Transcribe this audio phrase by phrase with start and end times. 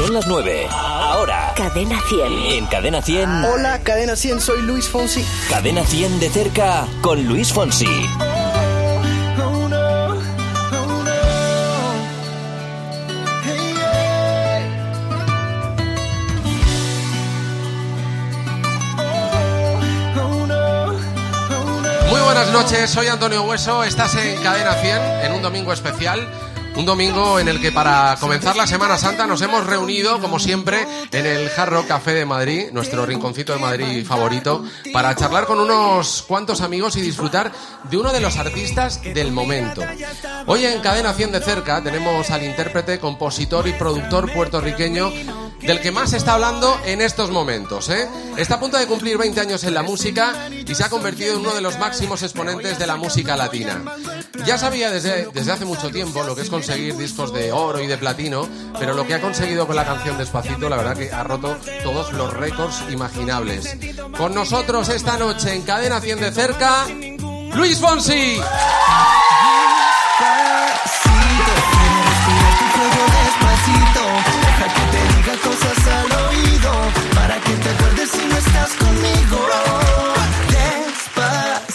[0.00, 0.66] Son las 9.
[0.70, 1.52] Ahora.
[1.54, 2.32] Cadena 100.
[2.32, 3.44] En Cadena 100.
[3.44, 5.22] Hola, Cadena 100, soy Luis Fonsi.
[5.50, 7.84] Cadena 100 de cerca con Luis Fonsi.
[22.08, 26.26] Muy buenas noches, soy Antonio Hueso, estás en Cadena 100 en un domingo especial.
[26.80, 30.86] Un domingo en el que para comenzar la Semana Santa nos hemos reunido, como siempre,
[31.12, 36.24] en el Jarro Café de Madrid, nuestro rinconcito de Madrid favorito, para charlar con unos
[36.26, 37.52] cuantos amigos y disfrutar
[37.90, 39.82] de uno de los artistas del momento.
[40.46, 45.12] Hoy en Cadena 100 de cerca tenemos al intérprete, compositor y productor puertorriqueño
[45.60, 47.88] del que más se está hablando en estos momentos.
[47.90, 48.08] ¿eh?
[48.36, 51.40] Está a punto de cumplir 20 años en la música y se ha convertido en
[51.40, 53.82] uno de los máximos exponentes de la música latina.
[54.46, 57.86] Ya sabía desde, desde hace mucho tiempo lo que es conseguir discos de oro y
[57.86, 61.24] de platino, pero lo que ha conseguido con la canción Despacito, la verdad que ha
[61.24, 63.76] roto todos los récords imaginables.
[64.16, 66.86] Con nosotros esta noche en Cadena 100 de cerca,
[67.54, 68.40] Luis Fonsi.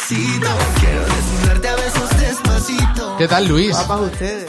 [0.07, 0.47] Despacito,
[0.79, 3.17] quiero desnudarte a besos despacito.
[3.17, 3.75] ¿Qué tal, Luis?
[3.75, 4.47] Para ustedes.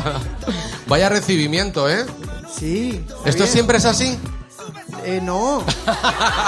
[0.86, 2.06] Vaya recibimiento, ¿eh?
[2.56, 3.04] Sí.
[3.24, 3.52] ¿Esto bien.
[3.52, 4.16] siempre es así?
[5.04, 5.64] Eh, no.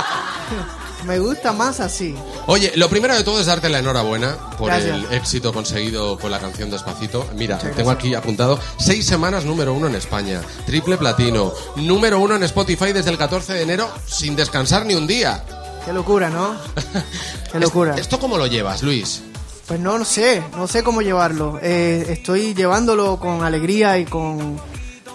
[1.06, 2.14] Me gusta más así.
[2.47, 4.94] Oye, lo primero de todo es darte la enhorabuena por Gracias.
[4.94, 7.28] el éxito conseguido con la canción Despacito.
[7.34, 12.37] Mira, Muchas tengo aquí apuntado seis semanas número uno en España, triple platino, número uno
[12.37, 15.42] en Spotify desde el 14 de enero sin descansar ni un día.
[15.84, 16.55] Qué locura, ¿no?
[17.53, 17.95] Qué locura.
[17.97, 19.23] ¿Esto cómo lo llevas, Luis?
[19.67, 21.59] Pues no, no sé, no sé cómo llevarlo.
[21.62, 24.56] Eh, estoy llevándolo con alegría y con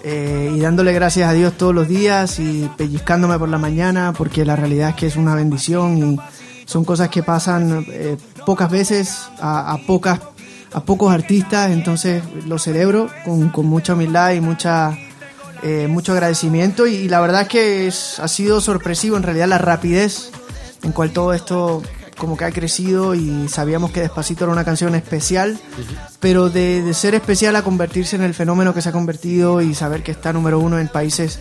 [0.04, 4.46] eh, y dándole gracias a Dios todos los días y pellizcándome por la mañana porque
[4.46, 6.18] la realidad es que es una bendición y
[6.66, 8.16] son cosas que pasan eh,
[8.46, 10.20] pocas veces a, a pocas
[10.74, 14.98] a pocos artistas, entonces lo celebro con, con mucha humildad y mucha
[15.88, 19.58] mucho agradecimiento y, y la verdad es que es- ha sido sorpresivo en realidad la
[19.58, 20.30] rapidez
[20.84, 21.82] en cual todo esto
[22.18, 25.58] como que ha crecido y sabíamos que Despacito era una canción especial,
[26.20, 29.76] pero de, de ser especial a convertirse en el fenómeno que se ha convertido y
[29.76, 31.40] saber que está número uno en países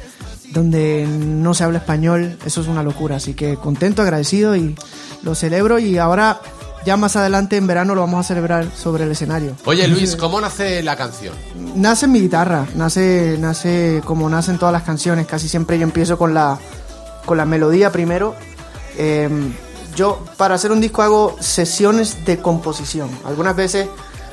[0.55, 3.17] donde no se habla español, eso es una locura.
[3.17, 4.75] Así que contento, agradecido y
[5.23, 6.41] lo celebro y ahora
[6.85, 9.57] ya más adelante en verano lo vamos a celebrar sobre el escenario.
[9.65, 11.35] Oye, Luis, ¿cómo nace la canción?
[11.75, 15.27] Nace en mi guitarra, nace, nace como nacen todas las canciones.
[15.27, 16.59] Casi siempre yo empiezo con la,
[17.27, 18.35] con la melodía primero.
[18.97, 19.29] Eh,
[19.95, 23.09] yo para hacer un disco hago sesiones de composición.
[23.25, 23.89] Algunas veces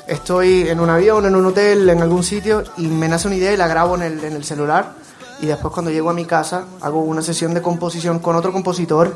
[0.07, 3.53] estoy en un avión, en un hotel, en algún sitio y me nace una idea
[3.53, 4.93] y la grabo en el, celular.
[5.41, 9.15] Y después cuando llego a mi casa hago una sesión de composición con otro compositor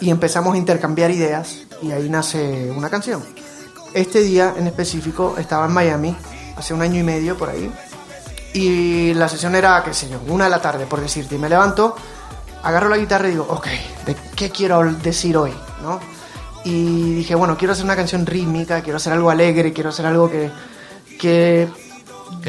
[0.00, 3.22] y empezamos a intercambiar ideas y ahí nace una canción.
[3.94, 6.16] Este día en específico estaba en Miami,
[6.56, 7.72] hace un año y medio por ahí,
[8.52, 11.48] y la sesión era, qué sé yo, una de la tarde, por decirte, y me
[11.48, 11.96] levanto,
[12.62, 13.66] agarro la guitarra y digo, ok,
[14.04, 15.52] ¿de qué quiero decir hoy?
[15.82, 16.00] ¿No?
[16.64, 20.28] Y dije, bueno, quiero hacer una canción rítmica, quiero hacer algo alegre, quiero hacer algo
[20.28, 20.50] que,
[21.18, 21.68] que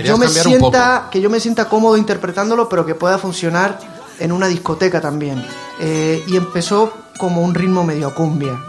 [0.04, 3.80] yo me sienta, que yo me sienta cómodo interpretándolo, pero que pueda funcionar
[4.20, 5.46] en una discoteca también.
[5.80, 8.60] Eh, y empezó como un ritmo medio cumbia.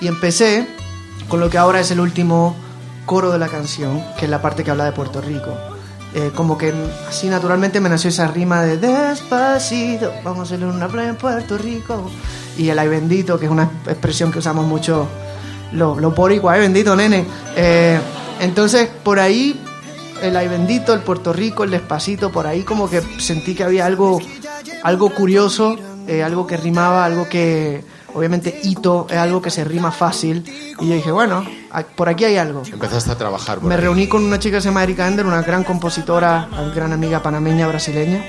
[0.00, 0.68] Y empecé
[1.28, 2.54] con lo que ahora es el último
[3.06, 5.73] coro de la canción, que es la parte que habla de Puerto Rico.
[6.16, 6.72] Eh, como que
[7.08, 11.58] así naturalmente me nació esa rima de despacito, vamos a hacerle una playa en Puerto
[11.58, 12.08] Rico.
[12.56, 15.08] Y el ay bendito, que es una expresión que usamos mucho
[15.72, 17.26] los lo boricuas, ay bendito nene.
[17.56, 17.98] Eh,
[18.40, 19.60] entonces por ahí
[20.22, 23.84] el ay bendito, el Puerto Rico, el despacito, por ahí como que sentí que había
[23.84, 24.20] algo,
[24.84, 25.76] algo curioso,
[26.06, 27.82] eh, algo que rimaba, algo que
[28.14, 30.44] obviamente hito es algo que se rima fácil.
[30.80, 31.44] Y yo dije, bueno,
[31.96, 32.62] por aquí hay algo.
[32.70, 33.80] Empezaste a trabajar por Me ahí.
[33.80, 37.22] reuní con una chica que se llama Erika Ender, una gran compositora, una gran amiga
[37.22, 38.22] panameña brasileña,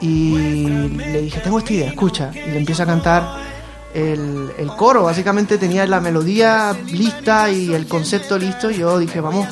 [0.00, 3.36] y le dije, tengo esta idea, escucha, y le empiezo a cantar
[3.94, 9.20] el, el coro, básicamente tenía la melodía lista y el concepto listo, y yo dije,
[9.20, 9.46] vamos,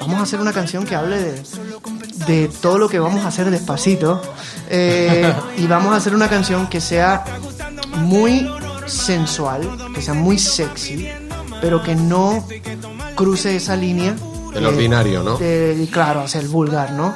[0.00, 1.42] vamos a hacer una canción que hable de,
[2.26, 4.20] de todo lo que vamos a hacer despacito,
[4.68, 7.24] eh, y vamos a hacer una canción que sea
[7.96, 8.46] muy
[8.90, 11.08] sensual, que sea muy sexy,
[11.60, 12.46] pero que no
[13.14, 14.14] cruce esa línea
[14.52, 15.36] Del eh, ordinario, ¿no?
[15.38, 17.14] de- claro, hacia el vulgar, ¿no?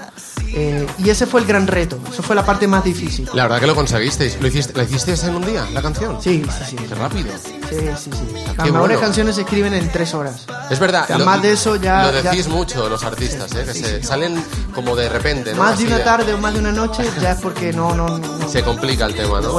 [0.57, 3.29] Eh, y ese fue el gran reto, eso fue la parte más difícil.
[3.35, 4.41] La verdad que lo conseguisteis.
[4.41, 6.23] ¿Lo hiciste, ¿La hicisteis en un día, la canción?
[6.23, 6.77] Sí, sí, sí.
[6.77, 7.29] Qué rápido.
[7.69, 8.35] Sí, sí, sí.
[8.47, 9.01] Las Qué mejores bueno.
[9.01, 10.47] canciones se escriben en tres horas.
[10.71, 11.05] Es verdad.
[11.05, 13.65] O sea, más de eso ya- Lo ya- decís mucho los artistas, ¿eh?
[13.67, 14.41] Que se salen
[14.73, 15.59] como de repente, ¿no?
[15.65, 18.39] Más de una tarde o más de una noche ya es porque no, no, no,
[18.39, 19.51] no Se complica el tema, ¿no?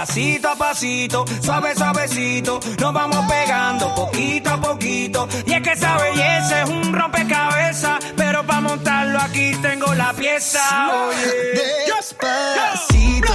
[0.00, 5.28] Pasito a pasito, suave suavecito, nos vamos pegando poquito a poquito.
[5.44, 10.58] Y es que esa belleza es un rompecabezas, pero para montarlo aquí tengo la pieza.
[11.06, 11.84] Oye.
[11.84, 13.34] Despacito,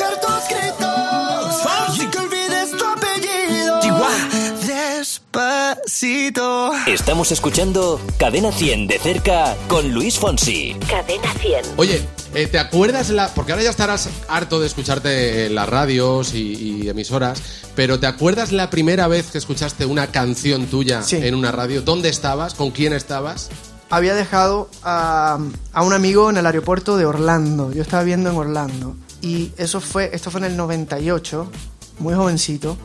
[6.01, 6.71] Despacito.
[6.87, 10.73] Estamos escuchando Cadena 100 de cerca con Luis Fonsi.
[10.89, 11.65] Cadena 100.
[11.75, 12.01] Oye,
[12.33, 13.27] eh, ¿te acuerdas la.?
[13.27, 16.53] Porque ahora ya estarás harto de escucharte en las radios y,
[16.83, 17.41] y emisoras,
[17.75, 21.17] pero ¿te acuerdas la primera vez que escuchaste una canción tuya Sí.
[21.17, 21.81] en una radio?
[21.81, 22.53] ¿Dónde estabas?
[22.53, 23.49] ¿Con quién estabas?
[23.89, 25.39] Había dejado a,
[25.73, 27.73] a un amigo en el aeropuerto de Orlando.
[27.73, 28.95] Yo estaba viendo en Orlando.
[29.21, 31.51] Y eso fue, esto fue en el 98,
[31.99, 32.77] muy jovencito.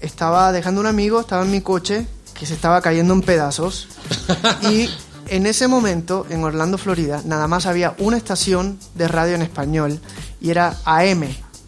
[0.00, 3.88] Estaba dejando un amigo, estaba en mi coche, que se estaba cayendo en pedazos.
[4.70, 4.90] Y
[5.28, 10.00] en ese momento, en Orlando, Florida, nada más había una estación de radio en español
[10.40, 11.24] y era AM.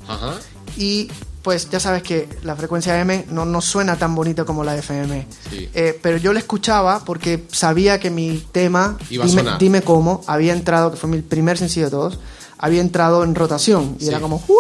[0.09, 0.35] Ajá.
[0.77, 1.11] Y
[1.43, 5.27] pues ya sabes que la frecuencia AM no, no suena tan bonita como la FM.
[5.49, 5.69] Sí.
[5.75, 9.59] Eh, pero yo la escuchaba porque sabía que mi tema, Iba a dime, sonar.
[9.59, 12.19] Dime cómo, había entrado, que fue mi primer sencillo de todos,
[12.59, 13.97] había entrado en rotación.
[13.99, 14.09] Y Sí.
[14.09, 14.43] era como.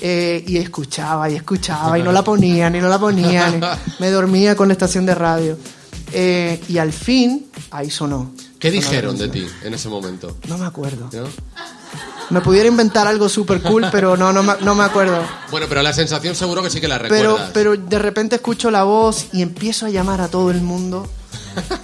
[0.00, 3.60] Eh, y escuchaba y escuchaba y no la ponían y no la ponían.
[4.00, 5.56] me dormía con la estación de radio.
[6.12, 8.32] Eh, y al fin, ahí sonó.
[8.58, 10.36] ¿Qué Sonó dijeron de ti en ese momento?
[10.48, 11.08] No me acuerdo.
[11.12, 11.24] ¿No?
[12.30, 15.18] Me pudiera inventar algo súper cool, pero no, no, me- no me acuerdo.
[15.50, 17.50] Bueno, pero la sensación seguro que sí que la Pero, recuerdas.
[17.54, 21.06] pero de repente escucho la voz y empiezo a llamar a todo el mundo.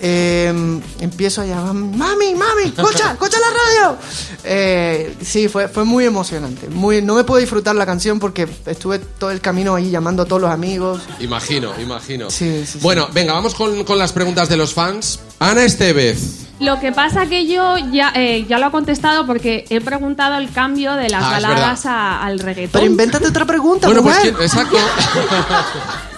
[0.00, 3.46] Eh, empiezo a llamar, mami, mami, escucha, escucha la
[3.86, 3.98] radio.
[4.44, 6.68] Eh, sí, fue, fue muy emocionante.
[6.68, 10.26] Muy, no me pude disfrutar la canción porque estuve todo el camino ahí llamando a
[10.26, 11.02] todos los amigos.
[11.20, 12.30] Imagino, imagino.
[12.30, 12.78] Sí, sí, sí.
[12.82, 15.20] Bueno, venga, vamos con, con las preguntas de los fans.
[15.38, 16.46] Ana Estevez.
[16.60, 20.50] Lo que pasa que yo ya, eh, ya lo he contestado porque he preguntado el
[20.52, 22.72] cambio de las Ah, baladas a- al reggaetón.
[22.72, 24.34] Pero invéntate otra pregunta, Bueno, pues mujer.
[24.34, 24.76] ¿quién- exacto.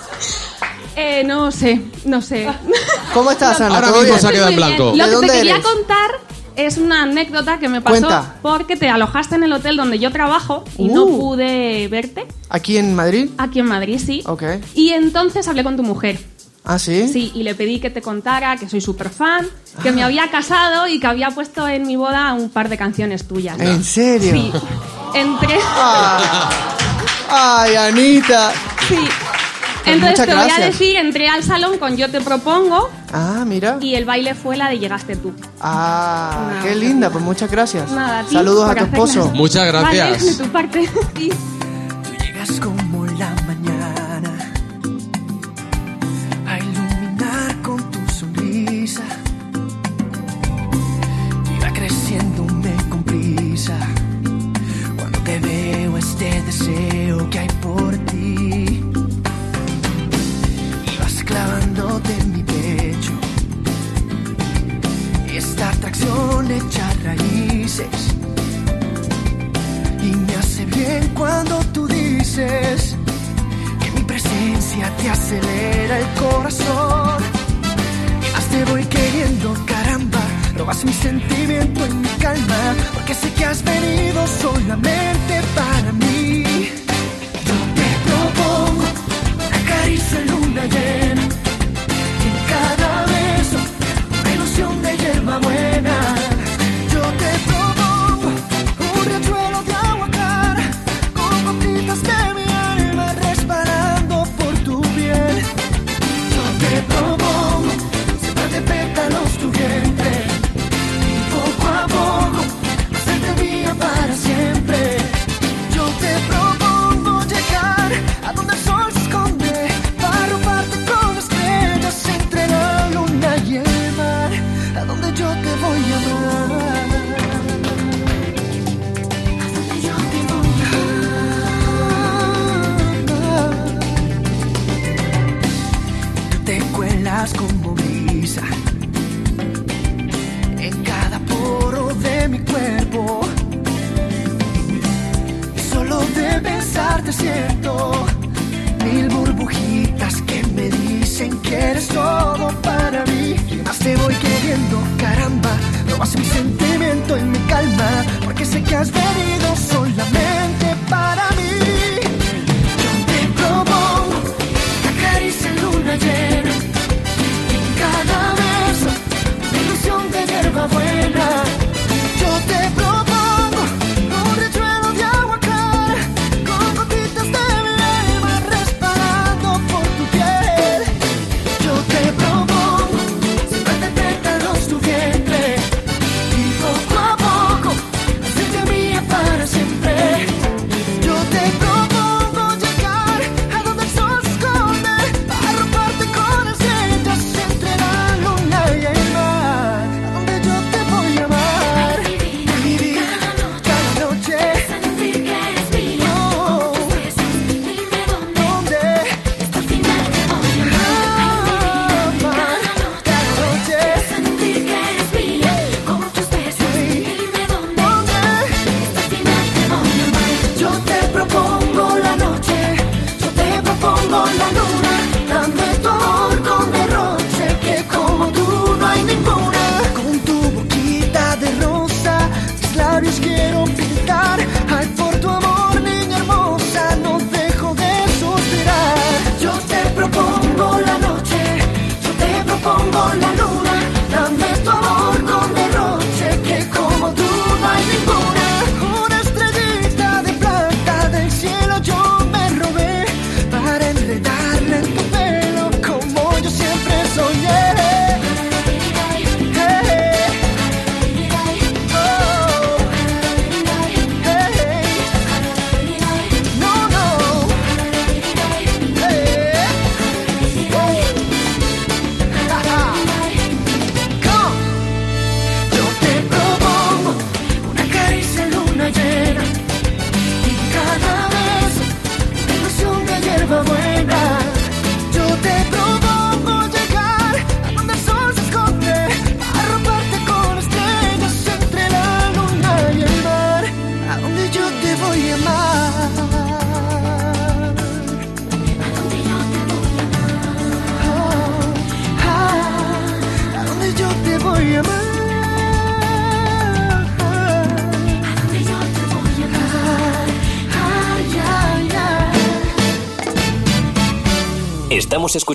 [0.97, 2.49] Eh, no sé, no sé.
[3.15, 3.77] ¿Cómo estás, Ana?
[3.77, 4.85] Ahora ¿Todo mismo se ha quedado en blanco.
[4.95, 5.65] Lo ¿De que dónde te quería eres?
[5.67, 6.11] contar
[6.55, 8.35] es una anécdota que me pasó Cuenta.
[8.43, 11.19] porque te alojaste en el hotel donde yo trabajo y no Uh.
[11.19, 12.27] pude verte.
[12.51, 13.31] ¿Aquí en Madrid?
[13.39, 14.23] Aquí en Madrid, sí.
[14.27, 14.43] Ok.
[14.75, 16.19] Y entonces hablé con tu mujer.
[16.65, 17.09] ¿Ah, sí?
[17.09, 19.49] Sí, y le pedí que te contara que soy súper fan,
[19.83, 23.27] que me había casado y que había puesto en mi boda un par de canciones
[23.27, 23.59] tuyas.
[23.59, 24.33] ¿En serio?
[24.33, 24.53] Sí.
[25.15, 25.59] Entré.
[25.75, 26.51] Ah.
[27.31, 28.53] Ay, Anita.
[28.89, 28.97] Sí.
[29.85, 32.89] Pues Entonces te voy a decir, entré al salón con Yo te propongo.
[33.13, 33.79] Ah, mira.
[33.81, 35.33] Y el baile fue la de Llegaste tú.
[35.61, 37.91] Ah, qué linda, pues muchas gracias.
[37.91, 39.31] Nada, a ti Saludos a tu esposo.
[39.35, 40.11] Muchas gracias.
[40.11, 40.89] Vale, de tu parte.
[41.15, 44.33] Tú llegas como la mañana
[46.47, 49.03] a iluminar con tu sonrisa.
[51.57, 53.77] Y va creciéndome con prisa.
[54.97, 58.52] Cuando te veo este deseo que hay por ti.
[65.63, 67.87] Esta atracción echa raíces
[70.03, 72.97] y me hace bien cuando tú dices
[73.81, 77.23] que mi presencia te acelera el corazón.
[78.27, 80.19] Y más te voy queriendo, caramba,
[80.57, 86.43] robas mi sentimiento y mi calma, porque sé que has venido solamente para mí.
[87.47, 88.85] Yo te propongo
[89.61, 91.12] acariciar luna llena.
[95.33, 95.92] alma buena.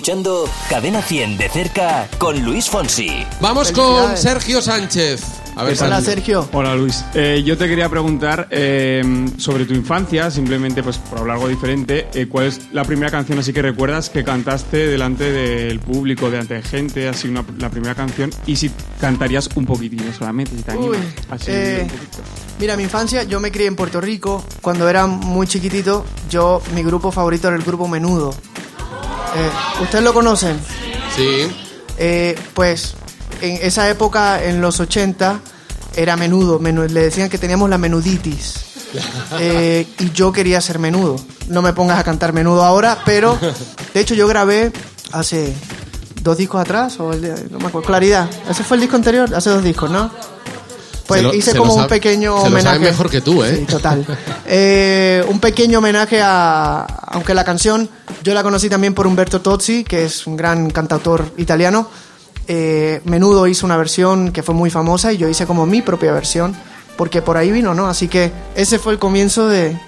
[0.08, 3.26] escuchando Cadena 100 de cerca con Luis Fonsi.
[3.42, 5.22] Vamos con Sergio Sánchez.
[5.54, 6.48] Hola Sergio.
[6.52, 7.04] Hola Luis.
[7.12, 9.02] Eh, yo te quería preguntar eh,
[9.36, 13.38] sobre tu infancia, simplemente pues por hablar algo diferente, eh, ¿cuál es la primera canción
[13.38, 17.94] así que recuerdas que cantaste delante del público, delante de gente, así una, la primera
[17.94, 18.30] canción?
[18.46, 20.96] Y si cantarías un poquitín solamente, si te Uy.
[22.58, 24.42] Mira, mi infancia, yo me crié en Puerto Rico.
[24.62, 28.34] Cuando era muy chiquitito, yo mi grupo favorito era el grupo Menudo.
[29.36, 30.58] Eh, ¿Ustedes lo conocen?
[31.16, 31.50] Sí.
[31.98, 32.94] Eh, pues
[33.40, 35.40] en esa época, en los 80,
[35.96, 36.58] era menudo.
[36.58, 38.64] Menu le decían que teníamos la menuditis.
[39.38, 41.16] Eh, y yo quería ser menudo.
[41.48, 43.38] No me pongas a cantar menudo ahora, pero
[43.94, 44.72] de hecho yo grabé
[45.12, 45.54] hace
[46.22, 48.30] dos discos atrás, o no me acuerdo, Claridad.
[48.48, 50.10] Ese fue el disco anterior, hace dos discos, ¿no?
[51.08, 52.76] Pues lo- hice lo como un sabe- pequeño se lo homenaje.
[52.76, 53.56] sabe mejor que tú, ¿eh?
[53.58, 54.06] Sí, total.
[54.46, 56.86] Eh, un pequeño homenaje a.
[57.08, 57.88] Aunque la canción
[58.22, 61.88] yo la conocí también por Umberto Tozzi, que es un gran cantautor italiano.
[62.46, 66.12] Eh, Menudo hizo una versión que fue muy famosa y yo hice como mi propia
[66.12, 66.56] versión,
[66.96, 67.86] porque por ahí vino, ¿no?
[67.88, 69.78] Así que ese fue el comienzo de,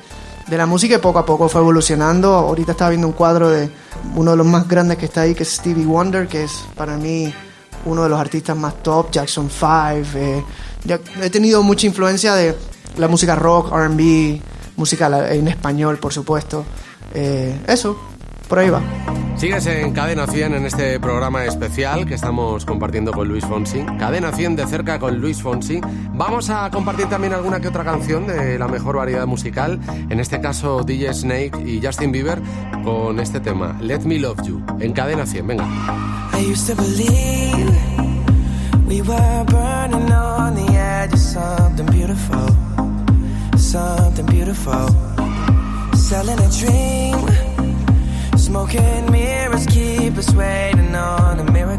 [0.46, 2.28] de la música y poco a poco fue evolucionando.
[2.34, 3.70] Ahorita estaba viendo un cuadro de
[4.14, 6.96] uno de los más grandes que está ahí, que es Stevie Wonder, que es para
[6.98, 7.32] mí
[7.86, 9.68] uno de los artistas más top, Jackson 5.
[10.16, 10.44] eh,
[10.84, 12.54] ya- he tenido mucha influencia de
[12.96, 14.40] la música rock, RB,
[14.76, 16.64] música en español, por supuesto.
[17.14, 17.96] Eh, eso,
[18.48, 18.80] por ahí va.
[19.36, 23.82] Sigues en Cadena 100 en este programa especial que estamos compartiendo con Luis Fonsi.
[23.98, 25.80] Cadena 100 de cerca con Luis Fonsi.
[26.12, 29.80] Vamos a compartir también alguna que otra canción de la mejor variedad musical.
[30.10, 32.42] En este caso DJ Snake y Justin Bieber
[32.84, 34.62] con este tema, Let Me Love You.
[34.78, 35.64] En Cadena 100, venga.
[36.38, 37.70] I used to believe
[38.90, 42.48] we were burning on the edge of something beautiful,
[43.56, 44.88] something beautiful.
[45.94, 47.18] Selling a dream,
[48.36, 51.69] smoking mirrors keep us waiting on a miracle,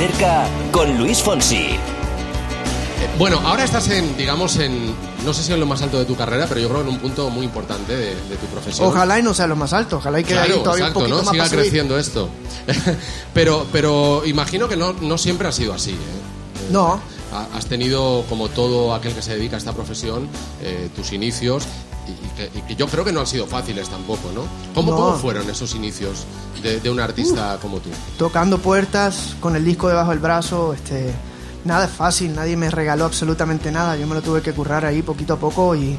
[0.00, 1.76] cerca con Luis Fonsi.
[3.18, 4.94] Bueno, ahora estás en, digamos, en,
[5.26, 6.98] no sé si en lo más alto de tu carrera, pero yo creo en un
[7.00, 8.88] punto muy importante de, de tu profesión.
[8.88, 11.04] Ojalá y no sea lo más alto, ojalá y quede Claro, ahí todavía exacto, un
[11.04, 11.22] poquito ¿no?
[11.24, 11.60] más Siga para subir.
[11.64, 12.28] creciendo esto.
[13.34, 16.70] pero, pero imagino que no, no siempre ha sido así, ¿eh?
[16.70, 16.98] No,
[17.34, 20.26] Ha- Has tenido, como todo aquel que se dedica a esta profesión,
[20.62, 21.64] eh, tus inicios
[22.08, 24.44] y, y que, y que yo creo que no han sido fáciles tampoco, ¿no?
[24.74, 24.96] ¿Cómo, No.
[24.96, 26.24] cómo fueron esos inicios
[26.62, 27.90] de, de un artista como tú?
[28.18, 31.12] tocando puertas con el disco debajo del brazo, este,
[31.64, 35.02] nada es fácil, nadie me regaló absolutamente nada, yo me lo tuve que currar ahí
[35.02, 35.98] poquito a poco y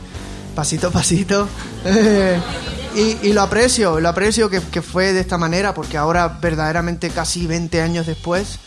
[0.55, 1.47] pasito a pasito.
[2.93, 7.09] Y, y lo aprecio, lo aprecio que, que fue de esta manera, porque ahora verdaderamente
[7.09, 8.59] casi 20 años después,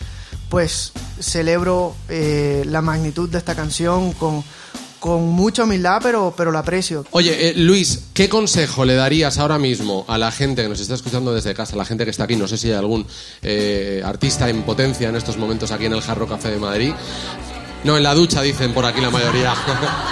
[0.49, 4.43] pues celebro eh, la magnitud de esta canción con,
[5.05, 7.05] con mucha humildad, pero, pero lo aprecio.
[7.11, 10.95] Oye, eh, Luis, ¿qué consejo le darías ahora mismo a la gente que nos está
[10.95, 12.35] escuchando desde casa, a la gente que está aquí?
[12.35, 13.05] No sé si hay algún
[13.43, 16.91] eh, artista en potencia en estos momentos aquí en el Jarro Café de Madrid.
[17.83, 19.53] No, en la ducha dicen por aquí la mayoría.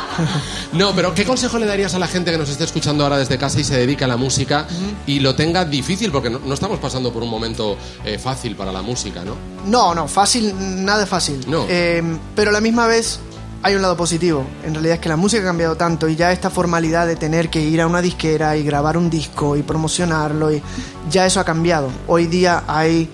[0.74, 3.40] no, pero ¿qué consejo le darías a la gente que nos esté escuchando ahora desde
[3.40, 4.68] casa y se dedica a la música
[5.08, 6.12] y lo tenga difícil?
[6.12, 7.76] Porque no, no estamos pasando por un momento
[8.06, 9.36] eh, fácil para la música, ¿no?
[9.66, 10.54] No, no, fácil,
[10.86, 11.44] nada fácil.
[11.48, 11.66] No.
[11.68, 12.04] Eh,
[12.36, 13.20] pero a la misma vez
[13.64, 14.46] hay un lado positivo.
[14.66, 17.50] En realidad es que la música ha cambiado tanto y ya esta formalidad de tener
[17.50, 20.62] que ir a una disquera y grabar un disco y promocionarlo, y
[21.10, 21.90] ya eso ha cambiado.
[22.08, 23.10] Hoy día hay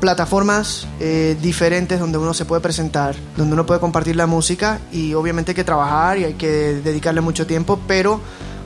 [0.00, 5.14] plataformas eh, diferentes donde uno se puede presentar, donde uno puede compartir la música y
[5.14, 6.48] obviamente hay que trabajar y hay que
[6.84, 8.20] dedicarle mucho tiempo, pero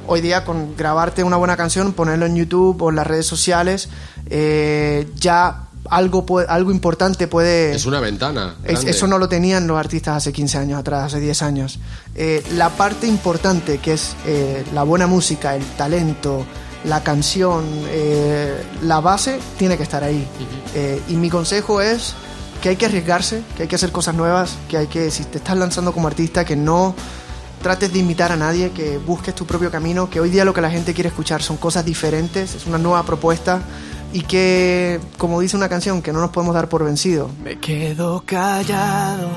[0.08, 3.88] hoy día con grabarte una buena canción, ponerlo en YouTube o en las redes sociales,
[4.28, 7.74] eh, ya algo, algo importante puede...
[7.74, 8.56] Es una ventana.
[8.64, 11.78] Es- eso no lo tenían los artistas hace 15 años atrás, hace 10 años.
[12.14, 16.44] Eh, la parte importante que es eh, la buena música, el talento,
[16.84, 20.26] la canción, eh, la base, tiene que estar ahí.
[20.74, 22.14] Eh, y mi consejo es
[22.62, 25.38] que hay que arriesgarse, que hay que hacer cosas nuevas, que hay que, si te
[25.38, 26.94] estás lanzando como artista, que no
[27.62, 30.60] trates de imitar a nadie, que busques tu propio camino, que hoy día lo que
[30.60, 33.60] la gente quiere escuchar son cosas diferentes, es una nueva propuesta
[34.12, 37.30] y que, como dice una canción, que no nos podemos dar por vencido.
[37.42, 39.30] Me quedo callado.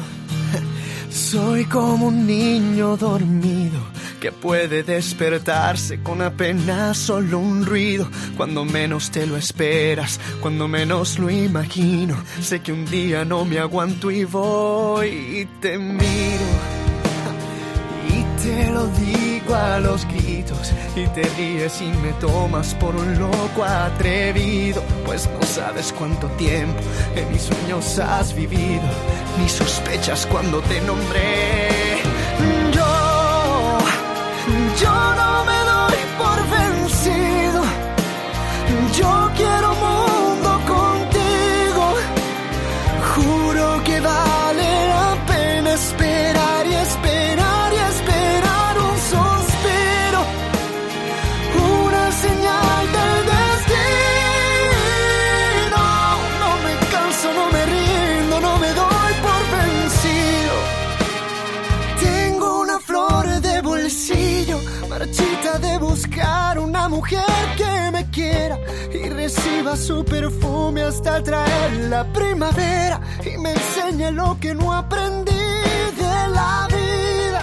[1.09, 3.79] Soy como un niño dormido
[4.21, 8.07] que puede despertarse con apenas solo un ruido.
[8.37, 12.15] Cuando menos te lo esperas, cuando menos lo imagino.
[12.39, 16.45] Sé que un día no me aguanto y voy y te miro.
[18.09, 23.19] Y te lo digo a los gritos y te ríes y me tomas por un
[23.19, 26.79] loco atrevido, pues no sabes cuánto tiempo
[27.15, 28.83] en mis sueños has vivido,
[29.39, 31.80] ni sospechas cuando te nombré.
[69.81, 75.45] Su perfume hasta traer la primavera y me enseñe lo que no aprendí
[76.03, 77.41] de la vida.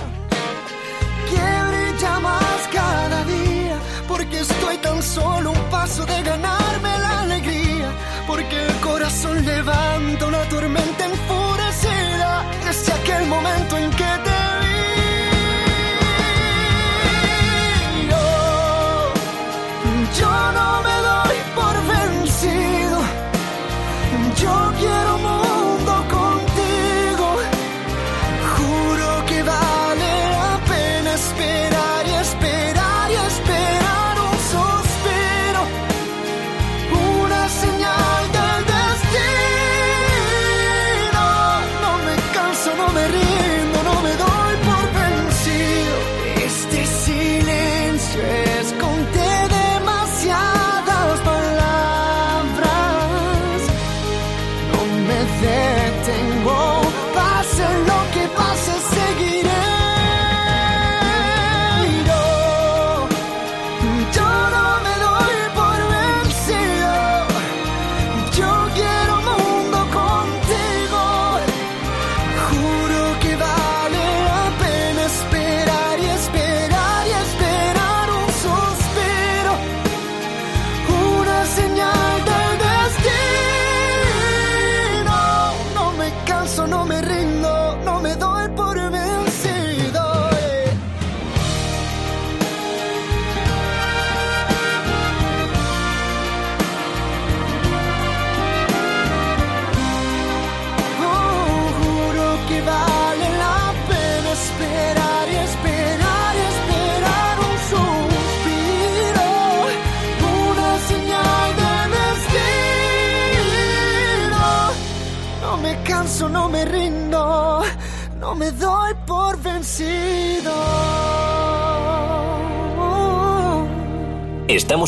[1.31, 7.90] Que brilla más cada día, porque estoy tan solo un paso de ganarme la alegría,
[8.29, 14.38] porque el corazón levanta una tormenta enfurecida desde aquel momento en que te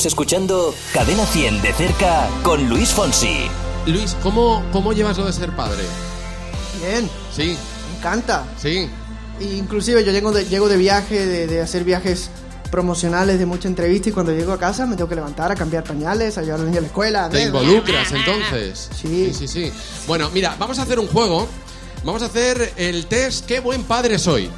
[0.01, 3.51] Estamos escuchando Cadena 100 de cerca con Luis Fonsi.
[3.85, 5.83] Luis, ¿cómo, ¿cómo llevas lo de ser padre?
[6.81, 7.55] Bien, Sí,
[7.93, 8.47] me encanta.
[8.57, 8.89] sí.
[9.41, 12.31] Inclusive yo llego de, llego de viaje, de, de hacer viajes
[12.71, 15.85] promocionales, de mucha entrevista y cuando llego a casa me tengo que levantar a cambiar
[15.85, 17.29] pañales, a llevar a los niños a la escuela.
[17.29, 18.89] ¿Te involucras entonces?
[18.99, 19.35] Sí.
[19.35, 19.73] Sí, sí, sí.
[20.07, 21.47] Bueno, mira, vamos a hacer un juego.
[22.05, 24.51] Vamos a hacer el test ¿Qué buen padre soy?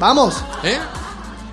[0.00, 0.34] Vamos.
[0.64, 0.78] ¿Eh?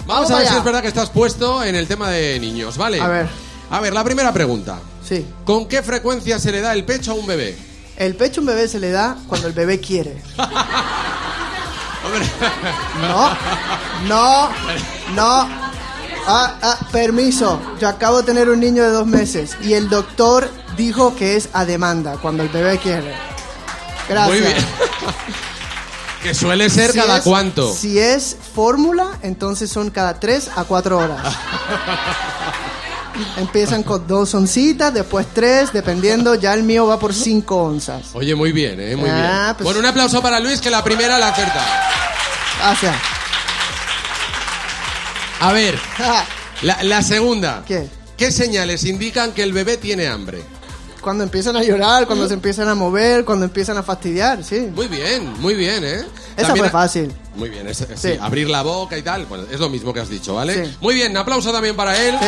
[0.07, 0.51] Vamos, Vamos a ver allá.
[0.51, 3.01] si es verdad que estás puesto en el tema de niños, ¿vale?
[3.01, 3.27] A ver.
[3.69, 4.79] A ver, la primera pregunta.
[5.05, 5.25] Sí.
[5.43, 7.57] ¿Con qué frecuencia se le da el pecho a un bebé?
[7.97, 10.21] El pecho a un bebé se le da cuando el bebé quiere.
[13.01, 13.29] No,
[14.07, 14.49] no,
[15.13, 15.67] no.
[16.25, 17.59] Ah, ah, permiso.
[17.81, 21.49] Yo acabo de tener un niño de dos meses y el doctor dijo que es
[21.53, 23.13] a demanda cuando el bebé quiere.
[24.07, 24.29] Gracias.
[24.29, 24.57] Muy bien.
[26.23, 27.73] que suele ser Si cada es- cuánto.
[27.73, 31.21] Si es fórmula, entonces son cada 3 a 4 horas.
[33.37, 36.35] Empiezan con dos oncitas, después tres, dependiendo.
[36.35, 38.03] Ya el mío va por 5 onzas.
[38.13, 38.95] Oye, muy bien, ¿eh?
[38.95, 39.55] Muy Ah, bien.
[39.57, 41.65] pues- Bueno, un aplauso para Luis, que la primera la acerta.
[42.59, 42.95] Gracias.
[45.39, 45.79] A ver,
[46.61, 47.63] la, la segunda.
[47.67, 47.87] ¿Qué?
[48.17, 50.43] ¿Qué señales indican que el bebé tiene hambre?
[51.07, 54.67] Cuando empiezan a llorar, cuando se empiezan a mover, cuando empiezan a fastidiar, sí.
[54.75, 56.01] Muy bien, muy bien, ¿eh?
[56.35, 57.13] Esa También fue ha- fácil.
[57.33, 58.17] Muy bien, es- sí, Sí.
[58.19, 59.25] abrir la boca y tal.
[59.25, 60.65] Bueno, es lo mismo que has dicho, ¿vale?
[60.65, 60.75] Sí.
[60.81, 62.13] Muy bien, aplauso también para él.
[62.19, 62.27] Sí.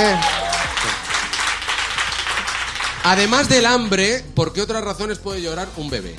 [3.03, 6.15] Además del hambre, ¿por qué otras razones puede llorar un bebé?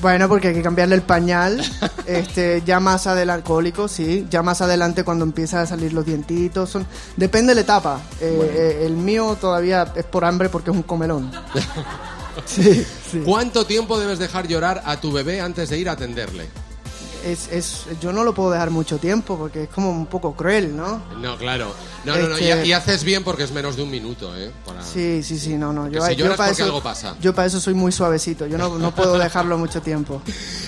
[0.00, 1.60] Bueno, porque hay que cambiarle el pañal.
[2.06, 4.26] Este, ya más adelante, alcohólico, sí.
[4.30, 6.70] Ya más adelante cuando empiezan a salir los dientitos.
[6.70, 6.86] Son,
[7.16, 8.00] depende de la etapa.
[8.20, 11.30] Eh, eh, el mío todavía es por hambre porque es un comelón.
[12.46, 13.22] Sí, sí.
[13.24, 16.48] ¿Cuánto tiempo debes dejar llorar a tu bebé antes de ir a atenderle?
[17.24, 20.76] Es, es, yo no lo puedo dejar mucho tiempo porque es como un poco cruel,
[20.76, 21.02] ¿no?
[21.20, 21.74] No, claro.
[22.04, 22.38] No, no, no.
[22.38, 24.50] Y, y haces bien porque es menos de un minuto, ¿eh?
[24.64, 25.88] Para- Sí, sí, sí, no, no.
[25.88, 27.16] Yo, si yo para eso, algo pasa.
[27.20, 28.46] Yo para eso soy muy suavecito.
[28.46, 30.22] Yo no, no puedo dejarlo mucho tiempo.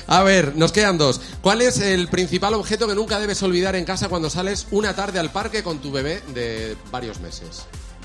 [0.06, 1.20] A ver, nos quedan dos.
[1.40, 5.18] ¿Cuál es el principal objeto que nunca debes olvidar en casa cuando sales una tarde
[5.18, 7.62] al parque con tu bebé de varios meses?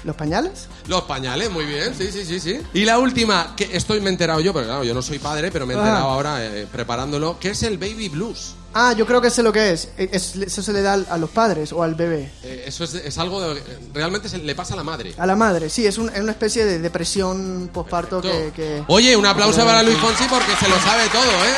[0.08, 0.68] ¿Los pañales?
[0.88, 2.62] Los pañales, muy bien, sí, sí, sí, sí.
[2.74, 5.52] Y la última, que estoy me he enterado yo, porque claro, yo no soy padre,
[5.52, 6.14] pero me he enterado Ah.
[6.14, 8.56] ahora eh, preparándolo, que es el baby blues.
[8.74, 9.90] Ah, yo creo que sé lo que es.
[9.98, 12.32] Es- Eso se le da a los padres o al bebé.
[12.44, 13.62] Eh, eso es, es algo de,
[13.94, 15.14] realmente se le pasa a la madre.
[15.18, 19.14] A la madre, sí, es, un- es una especie de depresión posparto que, que- Oye,
[19.18, 21.56] un aplauso para Luis Fonsi porque se lo sabe todo, ¿eh?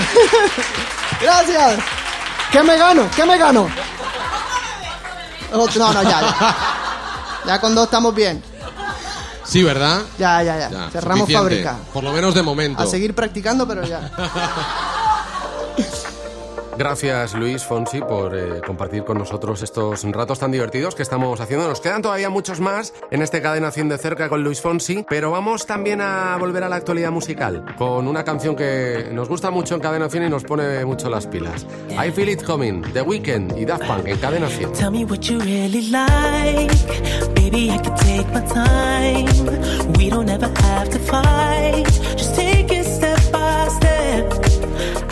[1.20, 1.80] ¡Gracias!
[2.52, 3.08] ¿Qué me gano?
[3.16, 3.68] ¿Qué me gano?
[5.52, 6.56] No, no, ya, ya.
[7.46, 8.42] Ya con dos estamos bien.
[9.44, 10.02] Sí, ¿verdad?
[10.18, 10.70] Ya, ya, ya.
[10.70, 11.64] Ya, Cerramos suficiente.
[11.64, 11.76] fábrica.
[11.92, 12.82] Por lo menos de momento.
[12.82, 14.10] A seguir practicando, pero ya.
[16.80, 21.68] Gracias Luis Fonsi por eh, compartir con nosotros estos ratos tan divertidos que estamos haciendo.
[21.68, 25.30] Nos quedan todavía muchos más en este Cadena 100 de cerca con Luis Fonsi, pero
[25.30, 29.74] vamos también a volver a la actualidad musical con una canción que nos gusta mucho
[29.74, 31.66] en Cadena 100 y nos pone mucho las pilas.
[31.90, 34.72] I Feel It Coming, The Weeknd y Daft Punk en Cadena 100.
[34.72, 36.72] Tell me what you really like.
[37.34, 39.26] Baby, I can take my time.
[39.98, 41.84] We don't ever have to fight.
[42.16, 44.49] Just take it step by step.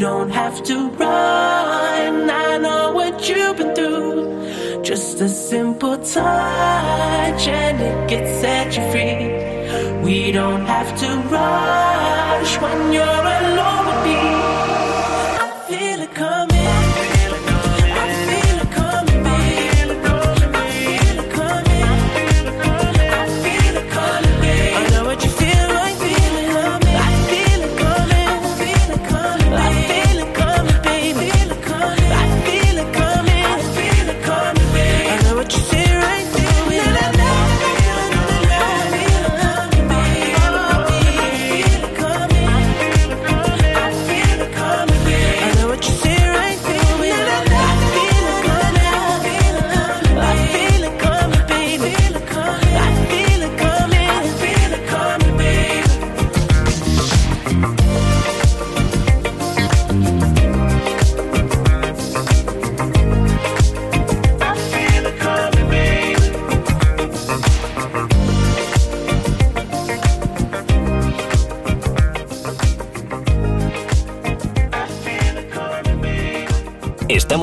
[0.00, 2.30] to run.
[2.30, 4.82] I know what you've been through.
[4.82, 10.04] Just a simple touch and it can set you free.
[10.04, 13.75] We don't have to rush when you're alone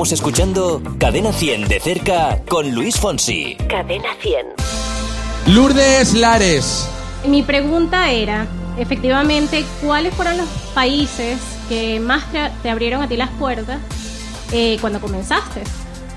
[0.04, 3.56] Estamos escuchando Cadena 100 de cerca con Luis Fonsi.
[3.70, 5.54] Cadena 100.
[5.54, 6.86] Lourdes Lares.
[7.26, 11.38] Mi pregunta era, efectivamente, ¿cuáles fueron los países
[11.70, 12.24] que más
[12.62, 13.78] te, abrieron a ti las puertas
[14.52, 15.62] eh, cuando comenzaste?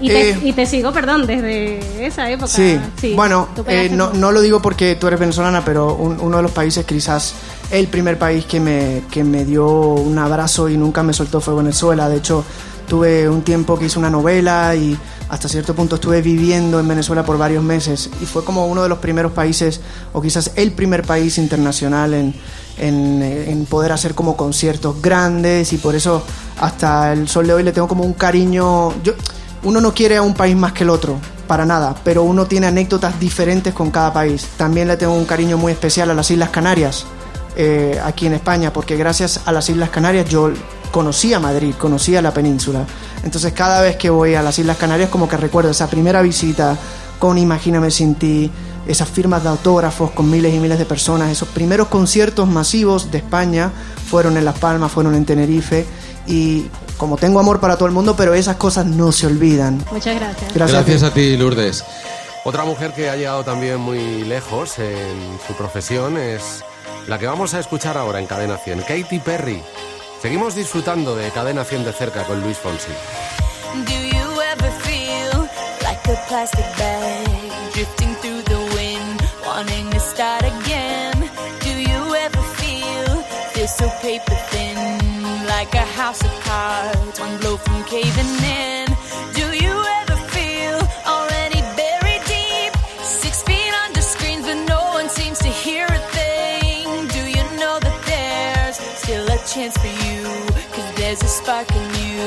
[0.01, 0.39] Y te, Eh.
[0.43, 2.49] y te sigo, perdón, desde esa época.
[2.49, 2.77] Sí,
[3.15, 6.51] bueno, tú eh, no, lo digo porque tú eres venezolana, pero un- uno de los
[6.51, 7.35] países, quizás
[7.71, 11.55] el primer país que me, que me dio un abrazo y nunca me soltó fue
[11.55, 12.09] Venezuela.
[12.09, 12.43] De hecho,
[12.87, 14.97] tuve un tiempo que hice una novela y
[15.29, 18.09] hasta cierto punto estuve viviendo en Venezuela por varios meses.
[18.21, 19.81] Y fue como uno de los primeros países,
[20.13, 22.33] o quizás el primer país internacional en,
[22.77, 25.73] en, eh, en poder hacer como conciertos grandes.
[25.73, 26.23] Y por eso
[26.59, 28.93] hasta el sol de hoy le tengo como un cariño...
[29.03, 29.13] Yo,
[29.63, 32.67] uno no quiere a un país más que el otro, para nada, pero uno tiene
[32.67, 34.47] anécdotas diferentes con cada país.
[34.55, 37.05] También le tengo un cariño muy especial a las Islas Canarias,
[37.55, 40.51] eh, aquí en España, porque gracias a las Islas Canarias yo
[40.91, 42.85] conocía Madrid, conocía la península.
[43.23, 46.77] Entonces cada vez que voy a las Islas Canarias como que recuerdo esa primera visita
[47.19, 48.51] con Imagíname sin ti,
[48.87, 53.17] esas firmas de autógrafos con miles y miles de personas, esos primeros conciertos masivos de
[53.17, 53.71] España
[54.09, 55.85] fueron en Las Palmas, fueron en Tenerife
[56.25, 59.83] y como tengo amor para todo el mundo, pero esas cosas no se olvidan.
[59.91, 60.53] Muchas gracias.
[60.53, 61.83] Gracias, Gracias a a ti, Lourdes.
[62.43, 66.63] Otra mujer que ha llegado también muy lejos en su profesión es
[67.07, 69.61] la que vamos a escuchar ahora en Cadena 100, Katy Perry.
[70.21, 72.91] Seguimos disfrutando de Cadena 100 de cerca con Luis Fonsi.
[73.85, 75.47] Do you ever feel
[75.83, 81.13] like a plastic bag drifting through the wind, wanting to start again?
[81.61, 87.57] Do you ever feel this so paper thin, like a house of cards, one blow
[87.57, 88.87] from caving in?
[89.35, 95.37] Do you ever feel already buried deep, six feet under screens, but no one seems
[95.39, 97.07] to hear a thing?
[97.09, 100.06] Do you know that there's still a chance for you?
[101.37, 102.25] Spark in you.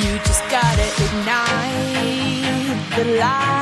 [0.00, 3.57] You just gotta ignite the light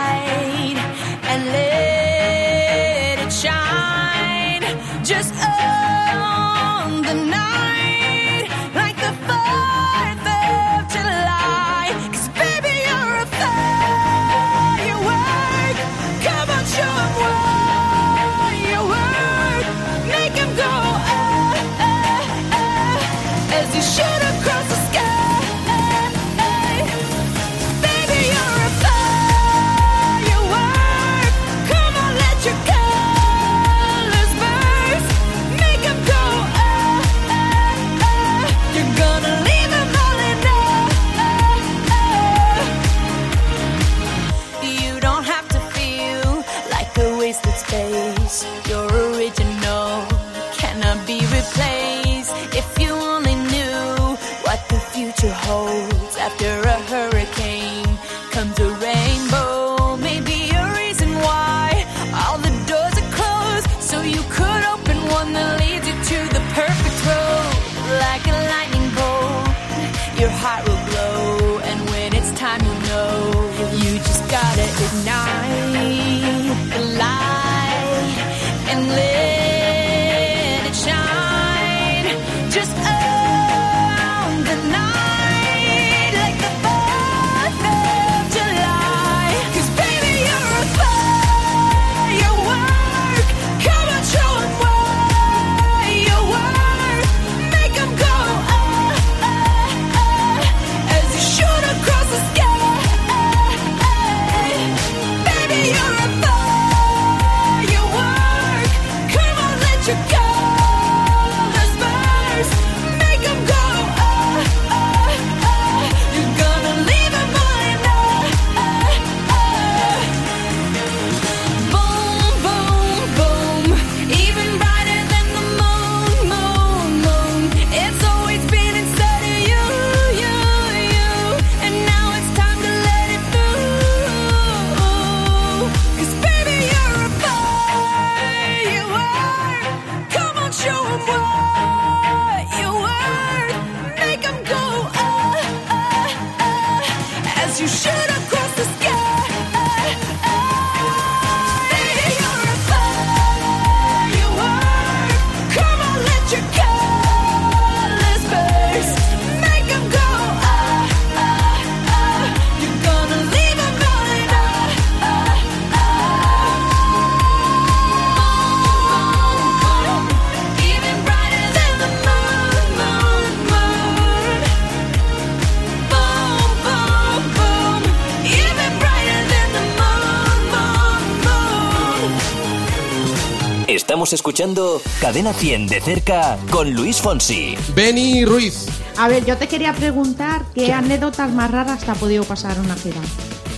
[184.07, 187.57] Estamos escuchando Cadena 100 de cerca con Luis Fonsi.
[187.75, 188.67] Beni Ruiz.
[188.99, 192.67] A ver, yo te quería preguntar qué anécdotas más raras te ha podido pasar en
[192.67, 193.01] una gira.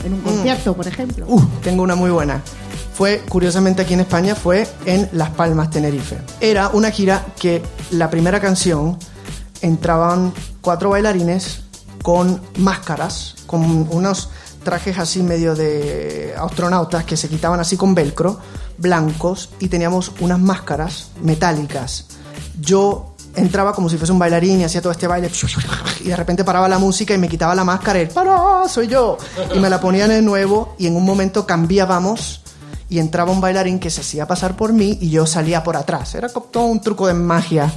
[0.06, 1.26] En un concierto, por ejemplo.
[1.28, 2.40] Uh, tengo una muy buena.
[2.94, 6.16] Fue, curiosamente aquí en España, fue en Las Palmas, Tenerife.
[6.40, 8.98] Era una gira que la primera canción
[9.60, 10.32] entraban
[10.62, 11.60] cuatro bailarines
[12.02, 14.30] con máscaras, con unos
[14.64, 18.40] trajes así medio de astronautas que se quitaban así con velcro,
[18.78, 22.06] blancos, y teníamos unas máscaras metálicas.
[22.60, 25.30] Yo entraba como si fuese un bailarín y hacía todo este baile
[26.00, 28.68] y de repente paraba la música y me quitaba la máscara y ¡para!
[28.68, 29.18] Soy yo.
[29.54, 32.42] Y me la ponían de nuevo y en un momento cambiábamos
[32.88, 36.14] y entraba un bailarín que se hacía pasar por mí y yo salía por atrás.
[36.14, 37.72] Era todo un truco de magia.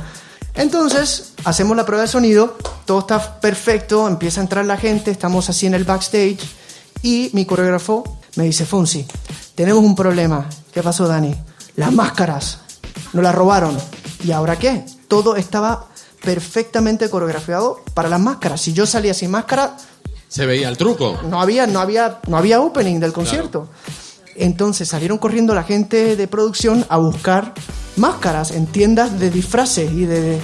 [0.53, 5.49] Entonces, hacemos la prueba de sonido, todo está perfecto, empieza a entrar la gente, estamos
[5.49, 6.39] así en el backstage
[7.01, 9.05] y mi coreógrafo me dice, Fonsi,
[9.61, 10.47] tenemos un problema.
[10.73, 11.35] ¿Qué pasó, Dani?
[11.75, 12.59] Las máscaras.
[13.13, 13.77] Nos las robaron.
[14.23, 14.83] ¿Y ahora qué?
[15.07, 15.85] Todo estaba
[16.23, 18.59] perfectamente coreografiado para las máscaras.
[18.61, 19.77] Si yo salía sin máscara,
[20.29, 21.19] Se veía el truco.
[21.29, 23.69] no había, no había, no había opening del concierto.
[24.35, 27.53] Entonces salieron corriendo la gente de producción a buscar
[27.97, 30.39] máscaras en tiendas de disfraces y de.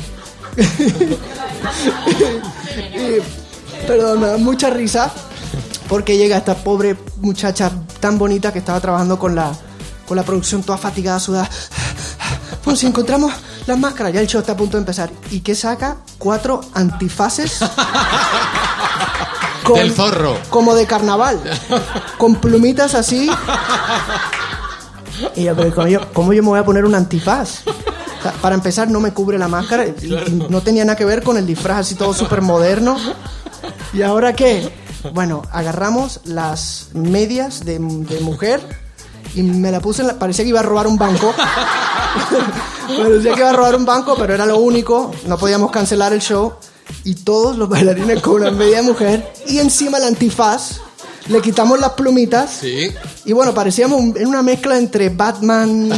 [2.95, 5.11] y- perdón, me da mucha risa
[5.87, 9.51] porque llega esta pobre muchacha tan bonita que estaba trabajando con la,
[10.07, 11.49] con la producción toda fatigada, sudada.
[12.63, 13.31] Pues si encontramos
[13.65, 15.09] las máscaras, ya el show está a punto de empezar.
[15.31, 15.97] ¿Y qué saca?
[16.17, 17.59] Cuatro antifaces.
[19.63, 20.37] con- Del zorro.
[20.49, 21.39] como de carnaval,
[22.17, 23.29] con plumitas así.
[25.35, 27.61] Y yo, pero ¿cómo yo, cómo yo me voy a poner un antifaz?
[27.67, 29.85] O sea, para empezar, no me cubre la máscara
[30.49, 32.97] no tenía nada que ver con el disfraz así todo súper moderno.
[33.93, 34.86] ¿Y ahora qué?
[35.13, 38.61] Bueno, agarramos las medias de, de mujer
[39.35, 40.19] y me la puse en la...
[40.19, 41.33] Parecía que iba a robar un banco.
[42.97, 45.11] parecía que iba a robar un banco, pero era lo único.
[45.25, 46.53] No podíamos cancelar el show.
[47.03, 49.33] Y todos los bailarines con una media de mujer.
[49.47, 50.79] Y encima el antifaz.
[51.27, 52.49] Le quitamos las plumitas.
[52.61, 52.89] Sí.
[53.25, 55.89] Y bueno, parecíamos un- en una mezcla entre Batman.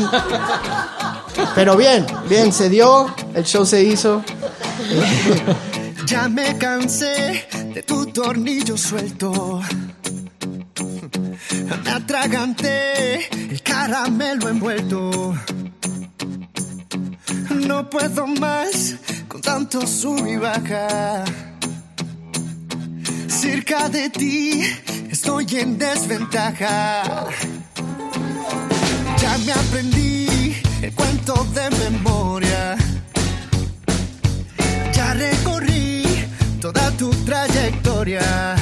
[1.54, 3.14] Pero bien, bien, se dio.
[3.36, 4.24] El show se hizo.
[6.10, 7.46] Ya me cansé
[7.76, 9.62] de tu tornillo suelto.
[11.84, 15.36] Me atraganté el caramelo envuelto.
[17.68, 18.96] No puedo más
[19.28, 21.24] con tanto sub y baja.
[23.28, 24.64] Cerca de ti
[25.12, 27.28] estoy en desventaja.
[29.22, 32.76] Ya me aprendí el cuento de memoria.
[34.92, 35.79] Ya recorrí
[36.60, 38.56] toda tu trayectoria.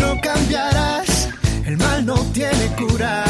[0.00, 1.28] No cambiarás,
[1.66, 3.24] el mal no tiene cura.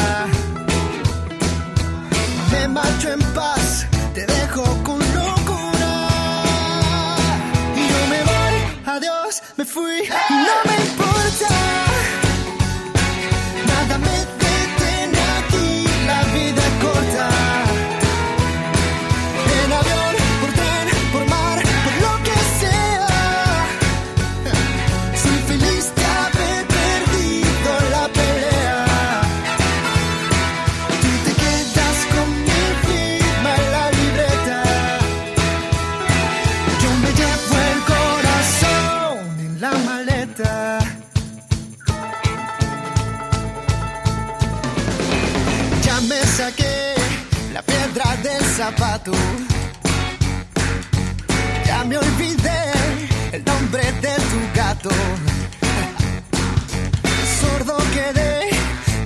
[2.51, 5.93] Me marcho en paz, te dejo con locura.
[7.75, 11.64] Y yo me voy, adiós, me fui no me importa.
[51.67, 52.71] Ya me olvidé
[53.31, 54.89] el nombre de tu gato.
[57.39, 58.49] Sordo quedé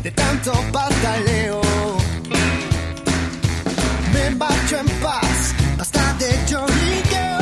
[0.01, 1.59] de tanto pataleo.
[4.13, 7.39] Me marcho en paz, basta de lloriqueo.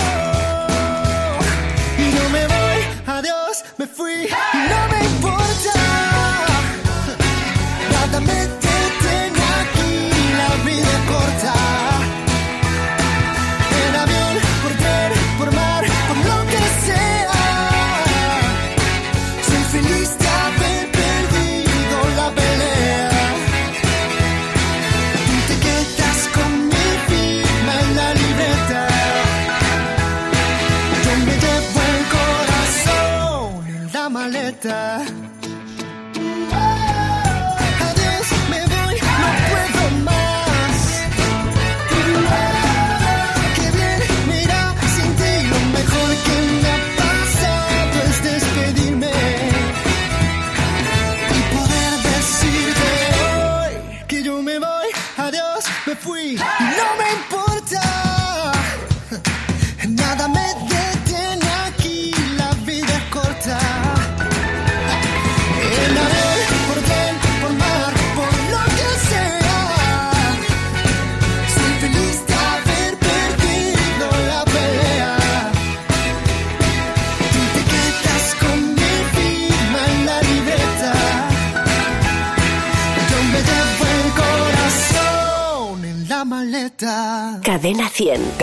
[2.00, 4.28] Y no me voy, adiós, me fui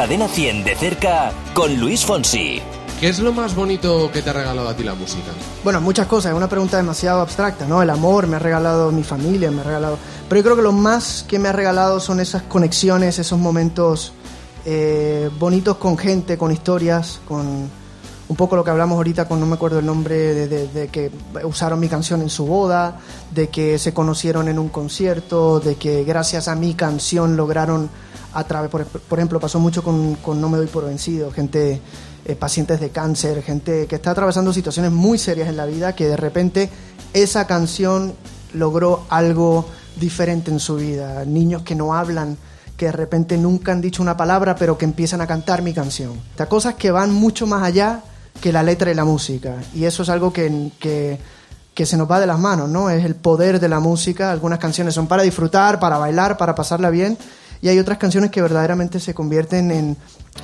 [0.04, 2.60] Cadena 100 de cerca con Luis Fonsi.
[3.00, 5.30] ¿Qué es lo más bonito que te ha regalado a ti la música?
[5.64, 7.80] Bueno, muchas cosas, es una pregunta demasiado abstracta, ¿no?
[7.80, 9.96] El amor me ha regalado mi familia, me ha regalado...
[10.28, 14.12] Pero yo creo que lo más que me ha regalado son esas conexiones, esos momentos
[14.66, 17.70] eh, bonitos con gente, con historias, con
[18.28, 20.88] un poco lo que hablamos ahorita con no me acuerdo el nombre, de, de- de
[20.88, 21.10] que
[21.44, 22.98] usaron mi canción en su boda,
[23.30, 27.88] de que se conocieron en un concierto, de que gracias a mi canción lograron
[28.34, 31.80] a través, por, por ejemplo, pasó mucho con, No me doy por vencido, gente,
[32.24, 36.06] eh, pacientes de cáncer, gente que está atravesando situaciones muy serias en la vida, que
[36.06, 36.68] de repente
[37.12, 38.14] esa canción
[38.52, 39.66] logró algo
[39.96, 42.36] diferente en su vida, niños que no hablan,
[42.76, 46.12] que de repente nunca han dicho una palabra, pero que empiezan a cantar mi canción.
[46.36, 48.02] Sea, cosas que van mucho más allá
[48.40, 49.54] que la letra y la música.
[49.74, 51.20] Y eso es algo que, que,
[51.72, 52.90] que se nos va de las manos, ¿no?
[52.90, 54.32] Es el poder de la música.
[54.32, 57.16] Algunas canciones son para disfrutar, para bailar, para pasarla bien.
[57.64, 59.96] Y hay otras canciones que verdaderamente se convierten en,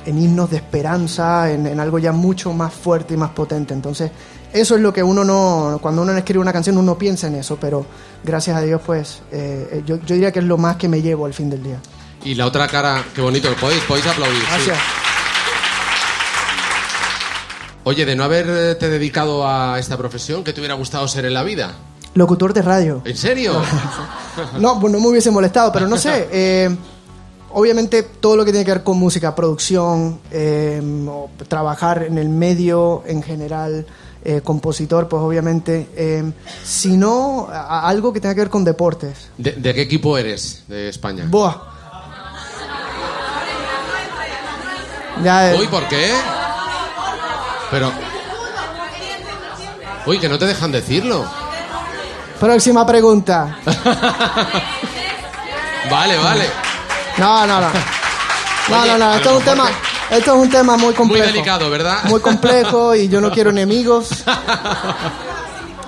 [0.07, 3.75] en himnos de esperanza, en, en algo ya mucho más fuerte y más potente.
[3.75, 4.09] Entonces,
[4.51, 7.57] eso es lo que uno no, cuando uno escribe una canción, uno piensa en eso,
[7.61, 7.85] pero
[8.23, 11.27] gracias a Dios, pues, eh, yo, yo diría que es lo más que me llevo
[11.27, 11.79] al fin del día.
[12.25, 14.41] Y la otra cara, qué bonito, podéis, podéis aplaudir.
[14.41, 14.47] sí.
[14.49, 14.79] Gracias.
[17.83, 21.43] Oye, de no haberte dedicado a esta profesión, ¿qué te hubiera gustado ser en la
[21.43, 21.75] vida?
[22.15, 23.03] Locutor de radio.
[23.05, 23.61] ¿En serio?
[24.57, 26.29] No, pues no me hubiese molestado, pero no sé.
[26.31, 26.77] eh,
[27.53, 32.29] obviamente todo lo que tiene que ver con música, producción, eh, o trabajar en el
[32.29, 33.85] medio en general,
[34.23, 35.89] eh, compositor, pues obviamente.
[35.95, 36.23] eh,
[36.63, 39.29] si no, a- algo que tenga que ver con deportes.
[39.37, 41.25] ¿De, de qué equipo eres de España?
[41.27, 41.55] Buah.
[45.23, 46.11] Ya, eh, Uy, ¿por qué?
[47.69, 47.91] Pero...
[50.05, 51.25] Uy, que no te dejan decirlo.
[52.39, 53.57] próxima pregunta.
[55.89, 56.45] Vale, vale.
[57.17, 57.67] No, no, no.
[58.69, 59.13] No, no, no.
[59.15, 59.69] Esto es un tema,
[60.11, 61.25] esto es un tema muy Muy complejo.
[61.25, 62.03] delicado, ¿verdad?
[62.05, 64.23] Muy complejo y yo no quiero enemigos.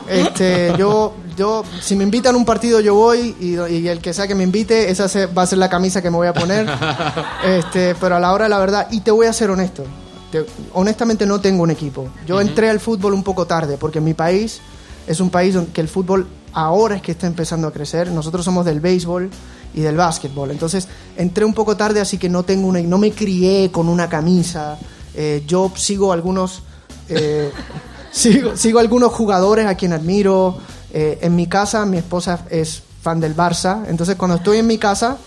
[0.09, 4.13] Este, yo, yo, si me invitan a un partido yo voy y, y el que
[4.13, 6.67] sea que me invite, esa va a ser la camisa que me voy a poner.
[7.45, 9.83] Este, pero a la hora de la verdad, y te voy a ser honesto,
[10.31, 12.09] te- honestamente no tengo un equipo.
[12.25, 14.59] Yo entré al fútbol un poco tarde porque mi país
[15.07, 18.11] es un país donde que el fútbol ahora es que está empezando a crecer.
[18.11, 19.29] Nosotros somos del béisbol
[19.73, 20.51] y del básquetbol.
[20.51, 24.09] Entonces entré un poco tarde, así que no tengo una, no me crié con una
[24.09, 24.77] camisa.
[25.15, 26.63] Eh, yo sigo algunos
[27.09, 27.51] eh,
[28.11, 30.57] sigo, sigo algunos jugadores a quien admiro.
[30.91, 33.83] Eh, en mi casa, mi esposa es fan del Barça.
[33.87, 35.17] Entonces, cuando estoy en mi casa,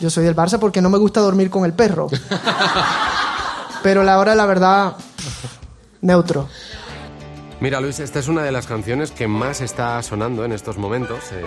[0.00, 2.06] yo soy del Barça porque no me gusta dormir con el perro.
[3.82, 4.96] Pero la hora, la verdad,
[6.02, 6.48] neutro.
[7.60, 11.18] Mira, Luis, esta es una de las canciones que más está sonando en estos momentos
[11.32, 11.44] eh,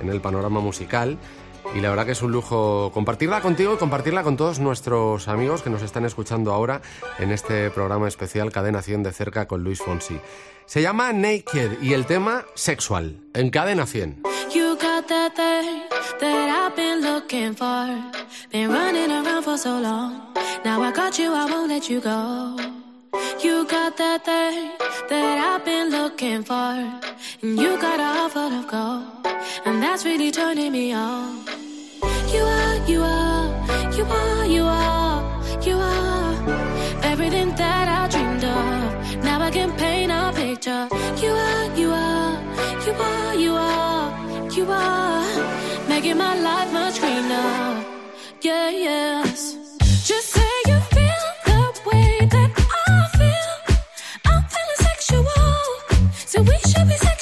[0.00, 1.18] en el panorama musical.
[1.74, 5.62] Y la verdad que es un lujo compartirla contigo y compartirla con todos nuestros amigos
[5.62, 6.80] que nos están escuchando ahora
[7.18, 10.18] en este programa especial Cadena 100 de cerca con Luis Fonsi.
[10.64, 14.22] Se llama Naked y el tema sexual en Cadena 100.
[14.54, 15.82] You got that thing
[16.20, 17.86] that I've been looking for.
[18.50, 20.32] Been running around for so long.
[20.64, 22.85] Now I got you, I won't let you go.
[23.42, 24.72] You got that thing
[25.08, 26.54] that I've been looking for.
[27.42, 29.26] And you got a heart full of gold.
[29.64, 31.44] And that's really turning me on.
[32.32, 36.34] You are, you are, you are, you are, you are
[37.02, 39.24] everything that I dreamed of.
[39.24, 40.88] Now I can paint a picture.
[41.22, 42.36] You are, you are,
[42.86, 47.84] you are, you are, you are making my life much greener.
[48.42, 49.56] Yeah, yes.
[50.04, 50.55] Just say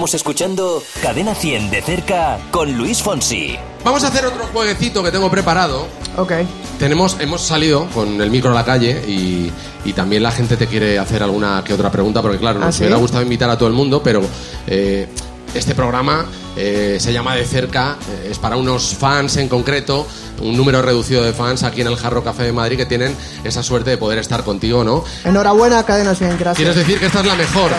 [0.00, 3.54] Estamos escuchando Cadena 100 de cerca con Luis Fonsi.
[3.84, 5.88] Vamos a hacer otro jueguecito que tengo preparado.
[6.16, 6.32] Ok.
[6.78, 9.52] Tenemos, hemos salido con el micro a la calle y,
[9.84, 12.76] y también la gente te quiere hacer alguna que otra pregunta, porque claro, ¿Ah, nos
[12.76, 12.84] sí?
[12.84, 14.22] hubiera gustado invitar a todo el mundo, pero
[14.66, 15.06] eh,
[15.52, 16.24] este programa
[16.56, 20.06] eh, se llama De Cerca, eh, es para unos fans en concreto,
[20.40, 23.62] un número reducido de fans aquí en el Jarro Café de Madrid que tienen esa
[23.62, 25.04] suerte de poder estar contigo, ¿no?
[25.24, 26.56] Enhorabuena, Cadena 100, gracias.
[26.56, 27.70] Quieres decir que esta es la mejor.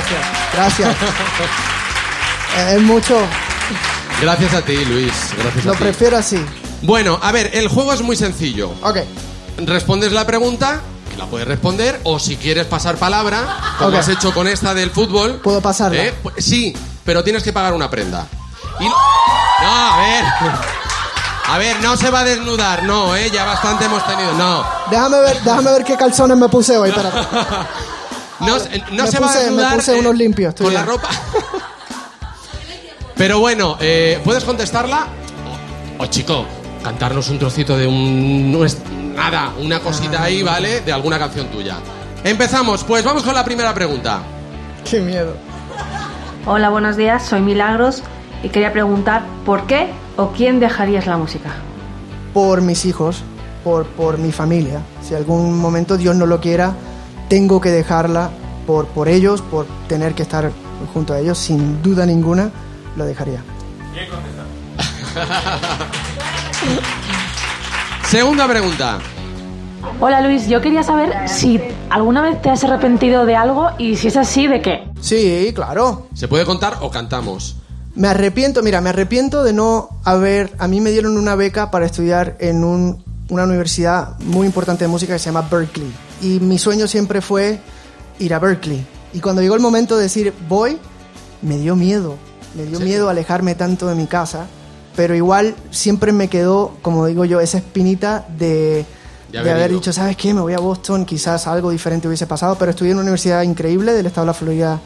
[0.53, 0.89] Gracias.
[0.91, 0.95] Eh,
[2.57, 3.17] es mucho.
[4.21, 5.11] Gracias a ti, Luis.
[5.37, 5.83] Gracias Lo a ti.
[5.83, 6.43] prefiero así.
[6.83, 8.71] Bueno, a ver, el juego es muy sencillo.
[8.83, 8.97] Ok.
[9.59, 10.81] Respondes la pregunta,
[11.11, 13.95] que la puedes responder, o si quieres pasar palabra, como Ok.
[13.95, 15.39] has hecho con esta del fútbol.
[15.43, 16.01] ¿Puedo pasarla?
[16.03, 16.13] ¿eh?
[16.23, 16.75] Pu- Sí,
[17.05, 18.25] pero tienes que pagar una prenda.
[18.79, 18.95] Y- No,
[19.65, 20.23] a ver.
[21.47, 23.29] A ver, no se va a desnudar, no, ¿eh?
[23.31, 24.65] Ya bastante hemos tenido, no.
[24.89, 26.89] Déjame ver, déjame ver qué calzones me puse hoy.
[26.89, 27.17] espérate.
[28.41, 30.49] No, se- no me se va a puse, me desnudar puse eh, unos limpios.
[30.49, 30.95] estoy con la bien.
[30.95, 31.09] ropa.
[33.21, 35.05] Pero bueno, eh, ¿puedes contestarla?
[35.99, 36.43] O, o, chico,
[36.83, 38.51] cantarnos un trocito de un...
[38.51, 38.79] no es-
[39.15, 40.81] nada, una cosita ahí, ¿vale?
[40.81, 41.75] De alguna canción tuya.
[42.23, 44.23] Empezamos, pues vamos con la primera pregunta.
[44.89, 45.35] Qué miedo.
[46.47, 48.01] Hola, buenos días, soy Milagros
[48.41, 51.51] y quería preguntar por qué o quién dejarías la música.
[52.33, 53.21] Por mis hijos,
[53.63, 54.79] por, por mi familia.
[55.03, 56.73] Si algún momento Dios no lo quiera,
[57.29, 58.31] tengo que dejarla
[58.65, 60.51] por, por ellos, por tener que estar
[60.91, 62.49] junto a ellos, sin duda ninguna,
[62.95, 63.43] lo dejaría.
[68.09, 68.99] Segunda pregunta.
[69.99, 74.07] Hola Luis, yo quería saber si alguna vez te has arrepentido de algo y si
[74.09, 74.83] es así, ¿de qué?
[74.99, 76.07] Sí, claro.
[76.13, 77.55] ¿Se puede contar o cantamos?
[77.95, 80.53] Me arrepiento, mira, me arrepiento de no haber.
[80.59, 84.87] A mí me dieron una beca para estudiar en un- una universidad muy importante de
[84.87, 85.91] música que se llama Berkeley.
[86.21, 87.59] Y mi sueño siempre fue
[88.19, 88.85] ir a Berkeley.
[89.13, 90.77] Y cuando llegó el momento de decir voy,
[91.41, 92.17] me dio miedo.
[92.55, 94.47] Me dio miedo alejarme tanto de mi casa.
[94.95, 98.85] Pero igual siempre me quedó, como digo yo, esa espinita de, De
[99.31, 99.79] de haber haber ido.
[99.79, 100.33] dicho, ¿sabes qué?
[100.33, 102.55] Me voy a Boston, quizás algo diferente hubiese pasado.
[102.59, 104.79] Pero estudié en una universidad increíble del estado de la Florida,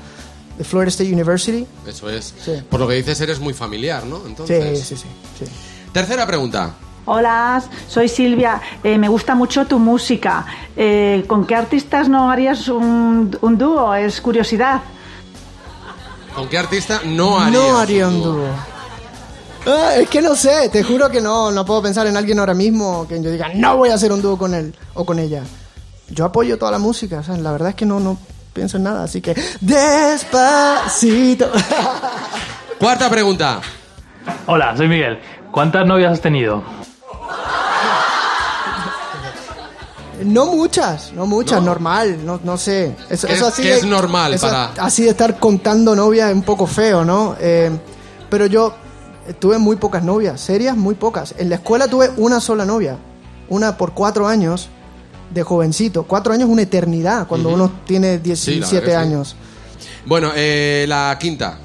[0.57, 1.66] de Florida State University.
[1.88, 2.36] Eso es.
[2.43, 2.51] Sí.
[2.70, 4.22] Por lo que dices, eres muy familiar, ¿no?
[4.28, 4.80] Entonces.
[4.80, 5.07] Sí, sí, sí,
[5.45, 5.51] sí.
[5.91, 6.76] Tercera pregunta.
[7.07, 8.61] Hola, soy Silvia.
[8.84, 10.45] Eh, me gusta mucho tu música.
[10.76, 13.93] Eh, ¿Con qué artistas no harías un, un dúo?
[13.95, 14.82] Es curiosidad.
[16.36, 18.47] ¿Con qué artista no harías No haría un dúo.
[19.65, 22.53] Ah, es que no sé, te juro que no, no puedo pensar en alguien ahora
[22.53, 25.41] mismo que yo diga, no voy a hacer un dúo con él o con ella.
[26.09, 28.17] Yo apoyo toda la música, o sea, la verdad es que no, no
[28.53, 31.49] pienso en nada, así que despacito.
[32.79, 33.61] Cuarta pregunta.
[34.45, 35.19] Hola, soy Miguel.
[35.51, 36.63] ¿Cuántas novias has tenido?
[40.26, 42.95] No muchas, no muchas, normal, no, no sé.
[43.09, 45.95] Eso, ¿Qué eso es- así qué de- es normal eso para- Así de estar contando
[45.95, 47.36] novias es un poco feo, ¿no?
[47.39, 47.71] Eh,
[48.30, 48.73] pero yo
[49.28, 51.34] eh, tuve muy pocas novias, serias, muy pocas.
[51.38, 52.97] En la escuela tuve una sola novia,
[53.49, 54.69] una por cuatro años
[55.32, 56.03] de jovencito.
[56.03, 59.13] Cuatro años es una eternidad cuando uno tiene Sí, la 17 verdad que sí.
[59.13, 59.36] años.
[60.05, 61.57] Bueno, eh, la quinta.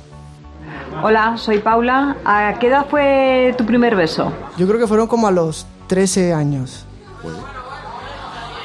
[1.03, 2.17] Hola, soy Paula.
[2.25, 4.33] ¿A qué edad fue tu primer beso?
[4.57, 6.85] Yo creo que fueron como a los 13 años.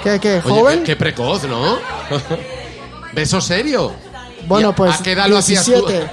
[0.05, 0.41] ¿Qué, qué?
[0.45, 0.79] Oye, ¿Joven?
[0.79, 1.77] qué, qué precoz, ¿no?
[3.13, 3.91] ¿Beso serio?
[4.47, 5.71] Bueno, ¿Y a- pues ¿A qué edad lo hacías tú?
[5.71, 5.99] 17.
[5.99, 6.09] 13,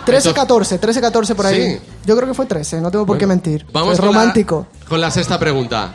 [0.06, 1.72] Entonces- 14, 13, 14 por ahí.
[1.76, 1.80] Sí.
[2.06, 3.66] Yo creo que fue 13, no tengo por qué mentir.
[3.72, 4.66] Vamos es con la- romántico.
[4.88, 5.94] con la sexta pregunta.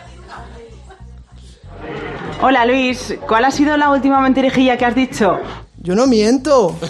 [2.41, 5.37] Hola Luis, ¿cuál ha sido la última mentirijilla que has dicho?
[5.77, 6.77] Yo no miento.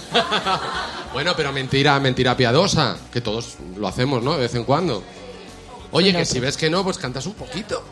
[1.13, 4.33] Bueno, pero mentira, mentira piadosa, que todos lo hacemos, ¿no?
[4.33, 5.03] De vez en cuando.
[5.91, 7.83] Oye, que si ves que no, pues cantas un poquito.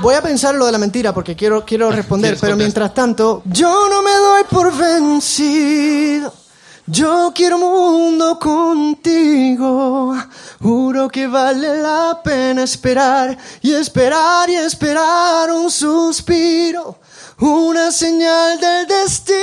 [0.00, 3.42] Voy a pensar lo de la mentira porque quiero, quiero responder, ¿Quieres pero mientras tanto,
[3.46, 6.32] yo no me doy por vencido.
[6.88, 10.14] Yo quiero mundo contigo.
[10.62, 17.00] Juro que vale la pena esperar y esperar y esperar un suspiro.
[17.40, 19.34] Una señal del destino.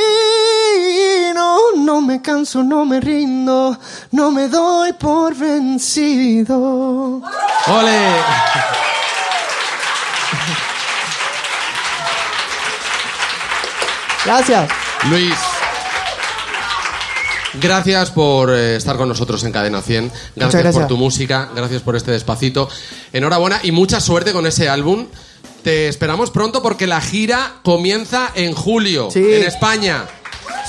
[1.75, 3.77] No me canso, no me rindo.
[4.11, 7.21] No me doy por vencido.
[7.67, 8.13] ¡Ole!
[14.25, 14.69] Gracias.
[15.09, 15.33] Luis.
[17.61, 20.11] Gracias por eh, estar con nosotros en Cadena 100.
[20.35, 20.75] Gracias, gracias.
[20.83, 21.49] por tu música.
[21.55, 22.67] Gracias por este despacito.
[23.11, 25.05] Enhorabuena y mucha suerte con ese álbum.
[25.63, 29.19] Te esperamos pronto porque la gira comienza en julio Sí.
[29.23, 30.05] en España.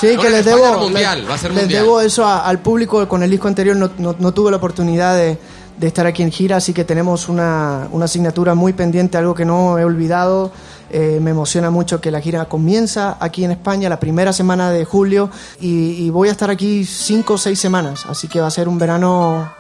[0.01, 2.59] Sí, No, que les debo, mundial, les, va a ser les debo eso a- al
[2.61, 3.09] público.
[3.09, 5.39] Con el disco anterior no, no- no tuve la oportunidad de,
[5.79, 9.45] de estar aquí en gira, así que tenemos una, una asignatura muy pendiente, algo que
[9.45, 10.53] no he olvidado.
[10.91, 14.85] Eh, me emociona mucho que la gira comienza aquí en España la primera semana de
[14.85, 15.31] julio
[15.61, 18.69] y, y voy a estar aquí cinco o seis semanas, así que va a ser
[18.69, 19.53] un verano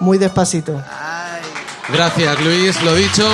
[0.00, 0.80] muy despacito.
[1.92, 2.82] Gracias, Luis.
[2.82, 3.28] Lo dicho.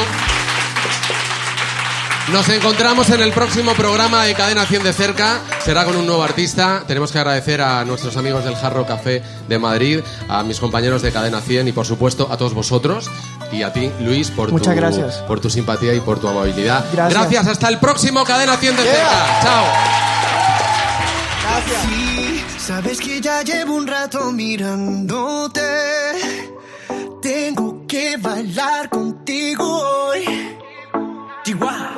[2.32, 5.40] Nos encontramos en el próximo programa de Cadena 100 de cerca.
[5.64, 6.84] Será con un nuevo artista.
[6.86, 11.10] Tenemos que agradecer a nuestros amigos del Jarro Café de Madrid, a mis compañeros de
[11.10, 13.10] Cadena 100 y, por supuesto, a todos vosotros.
[13.50, 15.16] Y a ti, Luis, por, Muchas tu, gracias.
[15.26, 16.84] por tu simpatía y por tu amabilidad.
[16.92, 17.46] Gracias.
[17.46, 19.40] Hasta el próximo Cadena 100 de cerca.
[19.42, 19.64] Chao.
[21.88, 25.62] Sí, sabes que ya llevo un rato mirándote.
[27.22, 30.56] Tengo que bailar contigo hoy.
[31.42, 31.97] Chihuahua.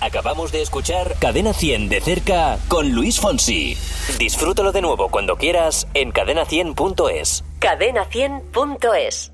[0.00, 3.76] Acabamos de escuchar Cadena 100 de cerca con Luis Fonsi.
[4.18, 7.42] Disfrútalo de nuevo cuando quieras en cadena100.es.
[7.60, 9.33] Cadena100.es